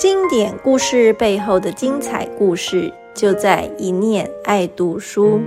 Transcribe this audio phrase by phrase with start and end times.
[0.00, 5.42] 经典故事背后的精彩故事，就在一念爱读书。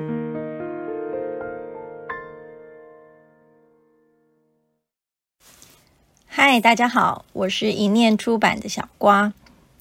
[6.28, 9.34] 嗨，大家好，我是一念出版的小瓜。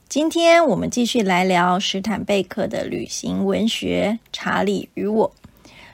[0.08, 5.28] 今天我们继续来聊史坦贝克的旅行文学《查理与我》。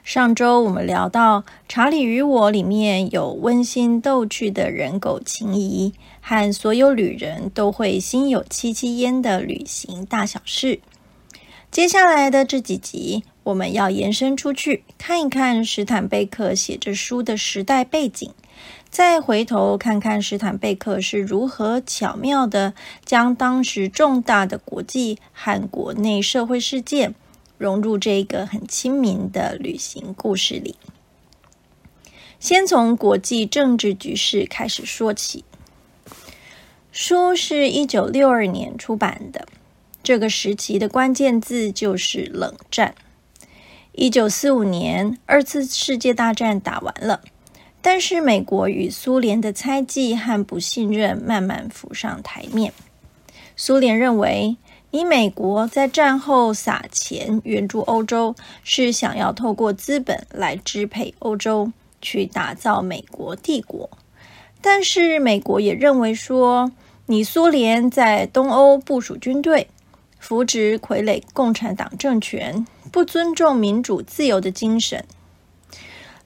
[0.04, 5.92] 上周我们聊到《查理与我》里面有温馨逗趣的人狗情谊，
[6.28, 10.80] 和所有旅人都会心有戚戚焉的旅行大小事。
[11.70, 18.30] 接下来的这几集，我们要延伸出去看一看史坦贝克写这书的时代背景，
[18.90, 22.74] 再回头看看史坦贝克是如何巧妙的
[23.06, 27.14] 将当时重大的国际和国内社会事件。
[27.56, 30.76] 融入这个很亲民的旅行故事里。
[32.38, 35.44] 先从国际政治局势开始说起。
[37.00, 39.46] 书是一九六二年出版的，
[40.02, 42.96] 这个时期的关键字就是冷战。
[43.92, 47.20] 一九四五年，二次世界大战打完了，
[47.80, 52.72] 但是美国与苏联的猜忌和不信任慢慢浮上台面。
[53.54, 54.56] 苏联认为。
[54.90, 61.70] 你美国在战后撒钱援助欧洲，是想要透过资本来支配欧洲，
[62.00, 63.90] 去打造美国帝国。
[64.62, 66.72] 但是美国也认为说，
[67.10, 69.68] 你苏联在东欧部署军队，
[70.18, 75.06] 扶植傀儡共产党政权，不尊重民主自由的精神。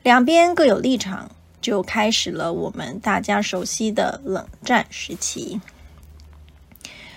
[0.02, 5.60] 两边各有立场，就开始了我们大家熟悉的冷战时期。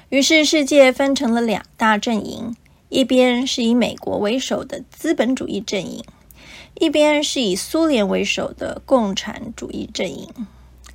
[0.10, 2.56] 于是，世界分成了两大阵营：
[2.90, 6.04] 一边是以美国为首的资本主义阵营，
[6.76, 10.30] 一边是以苏联为首的共产主义阵营。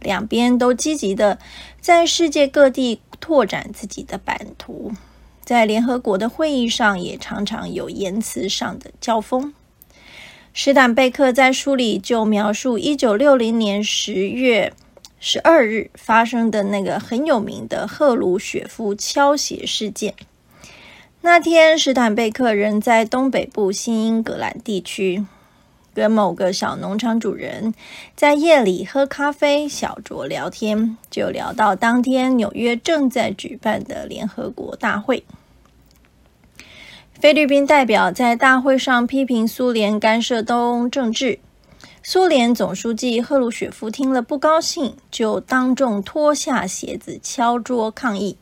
[0.01, 1.39] 两边都积极的
[1.81, 4.93] 在世界各地拓展自己的版图，
[5.45, 9.53] 在联合国的会议上也常常有言辞上的交锋。
[10.53, 14.73] 史坦贝克在书里就描述一九六零年十月。
[15.23, 20.15] 十二日发生的那个很有名的赫鲁雪夫敲鞋事件。
[21.21, 25.27] 那天，史坦贝克人在东北部新英格兰地区，
[26.01, 27.75] 跟某个小农场主人
[28.17, 35.25] 在夜里喝咖啡、小酌聊天，就聊到当天纽约正在举办的联合国大会。
[37.13, 41.39] 菲律宾代表在大会上批评苏联干涉东欧政治。
[42.03, 48.39] 苏联总书记赫鲁雪夫听了不高兴，就当众脱下鞋子敲桌抗议。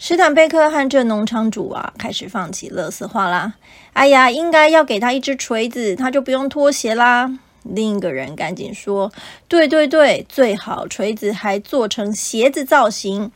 [0.00, 3.54] 史坦贝克和这农场主啊，开始放起乐色话啦。
[3.94, 7.36] 哎呀，应该要给他一只锤子，他就不用拖鞋啦。
[7.64, 9.12] 另一个人赶紧说
[9.48, 13.32] ：“对对对，最好锤子还做成鞋子造型。”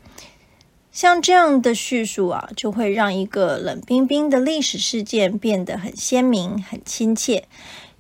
[0.92, 7.44] 像这样的叙述啊，就会让一个冷冰冰的历史事件变得很鲜明、很亲切。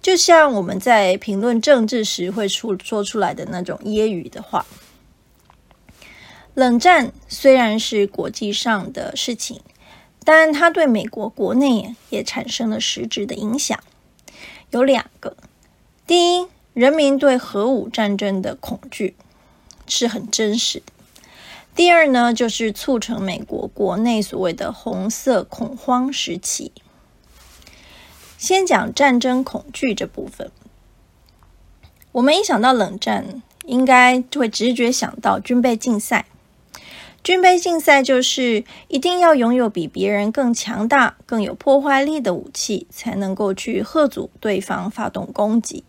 [0.00, 4.64] 就像我们在评论政治时会出说出来的那种揶揄的话。
[6.54, 9.62] 冷战虽然是国际上的事情，
[10.22, 13.82] 但它对美国国内也产生了实质的影响。
[14.70, 15.34] 有两个：
[16.06, 19.14] 第一，人民对核武战争的恐惧
[19.86, 20.92] 是很真实的；
[21.74, 26.70] 第二呢，就是促成美国国内所谓的“红色恐慌”时期。
[28.36, 30.50] 先讲战争恐惧这部分。
[32.12, 36.26] 我们一想到冷战，应该就会直觉想到军备竞赛。
[37.22, 45.84] 军备竞赛就是一定要拥有比别人更强大、更有破坏力的武器，才能够去吓阻对方发动攻击。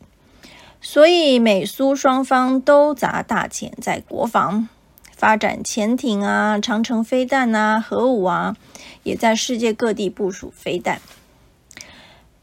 [0.80, 4.70] 所以美苏双方都砸大钱在国防，
[5.16, 8.56] 发展潜艇啊、长城飞弹啊、核武啊，
[9.02, 11.02] 也在世界各地部署飞弹。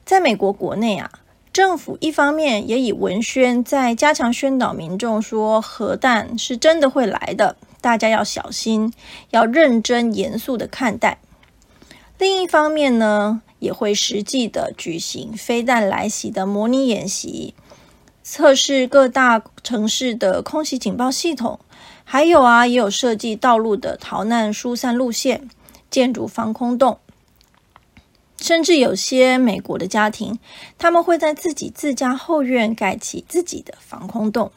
[0.05, 1.13] 在美国国内啊，
[1.53, 8.93] 政府一方面也以文宣在加强宣导民众说核弹是真的会来的，大家要小心，
[9.31, 11.19] 要认真严肃的看待；
[12.19, 17.55] 另一方面呢，也会实际的举行飞弹来袭的模拟演习，
[18.23, 21.59] 测试各大城市的空袭警报系统，
[22.05, 25.51] 还有啊，也有设计道路的逃难疏散路线、
[25.91, 26.99] 建筑防空洞。
[28.51, 30.41] 甚至有些美国的家庭，
[30.77, 34.51] 他们会在自己自家后院盖起自己的防空洞。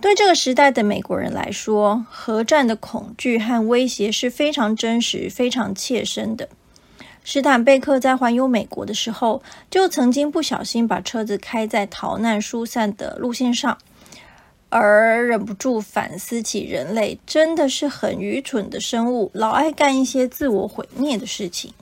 [0.00, 6.48] 对这个时代的美国人来说，核战的恐惧和威胁是非常真实、非常切身的。
[7.22, 9.40] 史坦贝克在环游美国的时候，
[9.70, 13.78] 就曾经不小心把车子开在逃难疏散的路线上，
[14.68, 21.72] 而忍不住反思起人类真的是很愚蠢的生物，老爱干一些自我毁灭的事情。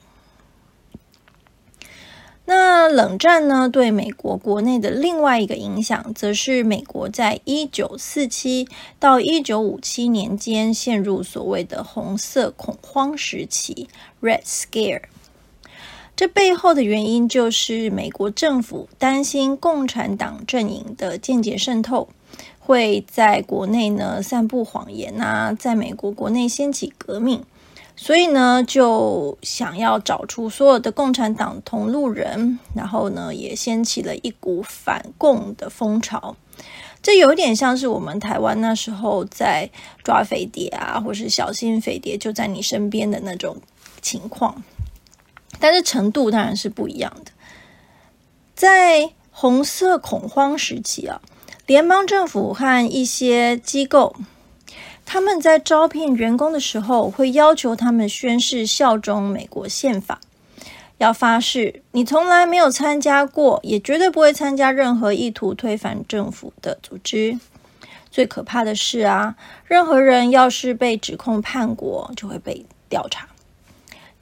[2.49, 3.69] 那冷战呢？
[3.69, 8.69] 对美国国内的另外一个影响，则是美国在一九四七
[9.01, 13.89] 到一九五七年间陷入所谓的红色恐慌时期
[14.23, 15.03] （Red Scare）。
[16.15, 22.09] 这背后的原因就是美国政府担心共产党阵营的间接渗透，
[22.61, 27.43] 会在国内呢散布谎言啊，在美国国内掀起革命。
[27.99, 36.37] 所以呢，就想要找出所有的共产党同路人，然后呢，也掀起了一股反共的风潮。
[37.03, 39.71] 这有点像是我们台湾那时候在
[40.05, 43.57] 抓飞碟啊，或是小心飞碟就在你身边的那种
[44.03, 44.63] 情况，
[45.59, 47.31] 但是程度当然是不一样的。
[48.55, 51.21] 在红色恐慌时期啊，
[51.67, 54.15] 联邦政府和一些机构。
[55.17, 60.21] 他们在招聘员工的时候，会要求他们宣誓效忠美国宪法，
[60.99, 67.39] 要发誓你从来没有参加过，也绝对不会参加任何意图推翻政府的组织。
[68.11, 73.27] 最可怕的是啊，任何人要是被指控叛国，就会被调查。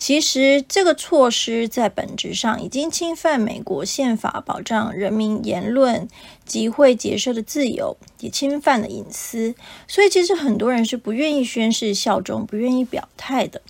[0.06, 6.06] 其实，这个措施在本质上已经侵犯美国宪法保障人民言论、
[6.44, 9.54] 集会、结社的自由，也侵犯了隐私。
[9.88, 13.62] 所以，其实很多人是不愿意宣誓效忠、不愿意表态的。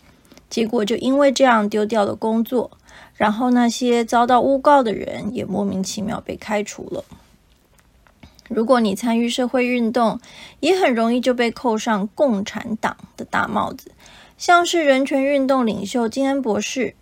[0.50, 2.72] 结果就因为这样丢掉了工作，
[3.14, 7.04] 然后那些遭到诬告的人也莫名其妙被开除了。
[8.48, 10.20] 如果你参与社会运动，
[10.58, 13.92] 也很容易就被扣上共产党的大帽子。
[14.46, 16.92] 像是人权运动领袖金恩博士，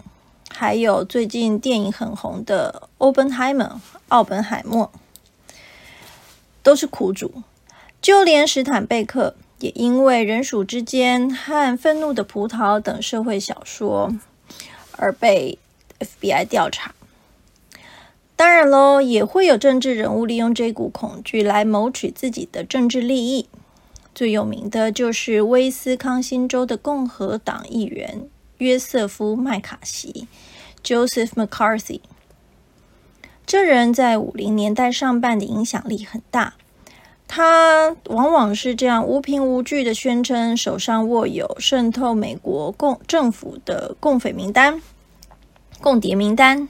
[0.49, 4.93] 还有最近电影很红的欧本海默（奥本海默），
[6.63, 7.43] 都是苦主。
[8.01, 14.15] 就连史坦贝克也因为《人鼠之间》和《愤怒的葡萄》等社会小说
[14.97, 15.59] 而被
[15.99, 16.95] FBI 调查。
[18.37, 23.49] 当然喽，也会有政治人物利用这股恐惧来谋取自己的政治利益。
[24.15, 28.29] 最有名的就是威斯康星州的共和党议员
[28.59, 30.29] 约瑟夫·麦卡锡
[30.85, 32.01] （Joseph McCarthy）。
[33.47, 36.55] 这人在五零年代上半的影响力很大，
[37.27, 44.81] 他往往是这样无凭无据的宣称手上握有渗透美国共政府的共匪名单、
[45.81, 46.69] 共谍名单。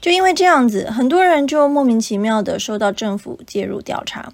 [0.00, 4.32] 就因为这样子，很多人就莫名其妙的受到政府介入调查。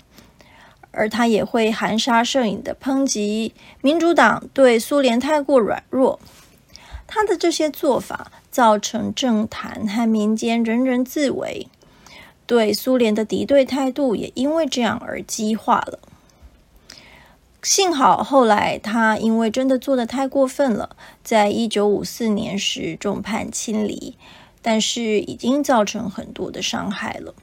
[0.97, 6.19] 而他也会含沙射影的抨击民主党对苏联太过软弱，
[7.07, 11.69] 他的这些做法造成政坛和民间人人自危，
[12.47, 15.99] 对苏联的敌对态度也因为这样而激化了。
[17.63, 24.17] 幸好后来他因为真的做的太过分了，在一九五四年时众叛亲离，
[24.61, 27.35] 但是已经造成很多的伤害了。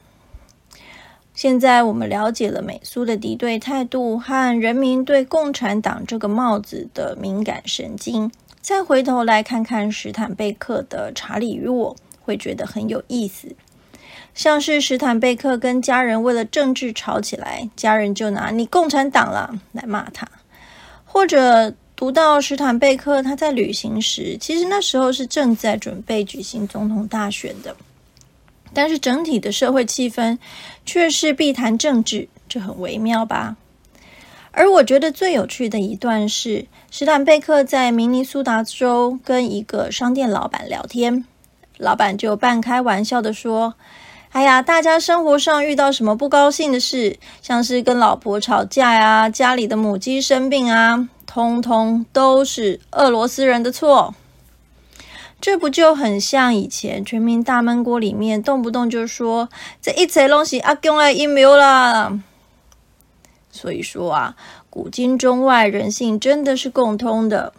[1.42, 8.30] 现在我们了解了美苏的敌对态度和人民对共产党这个帽子的敏感神经，
[8.60, 13.56] 再回头来看看史坦贝克的《查理与我》，会觉得很有意思。
[14.32, 20.24] 像是史坦贝克跟家人为了政治吵起来，家人就拿“你共产党了”来骂他；
[21.04, 27.74] 或者读到史坦贝克他在旅行时，其实那时候是正在准备举行总统大选的。
[28.74, 30.38] 但是整体的社会气氛
[30.84, 33.56] 却是必谈政治，这很微妙吧？
[34.50, 41.24] 而我觉得最有趣的一段是，史坦贝克在明尼苏达州跟一个商店老板聊天，
[41.78, 43.74] 老板就半开玩笑的说
[44.32, 54.14] ：“哎呀，大家生活上遇到什么不高兴的事，像是跟老婆吵架呀，家里的母鸡生病啊，通通都是俄罗斯人的错。”
[55.42, 59.48] 这不就很像以前全民大闷锅里面动不动就说
[59.82, 62.22] 这一切东西阿公来阴谋啦。
[63.50, 64.36] 所以说啊，
[64.70, 67.52] 古今中外人性真的是共通的。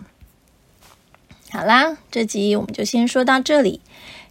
[1.52, 3.82] 好啦，这集我们就先说到这里，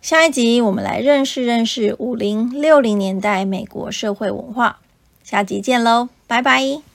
[0.01, 4.81] 下一集我们来认识认识五零六零年代美国社会文化。
[5.23, 6.92] 下集见喽，拜拜。